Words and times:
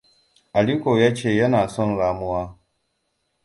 Aliko 0.53 0.99
ya 0.99 1.13
ce 1.15 1.29
yana 1.39 1.67
son 1.67 1.97
ramuwa. 1.97 2.59